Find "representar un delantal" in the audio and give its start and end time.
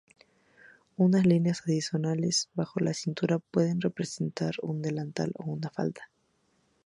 3.81-5.31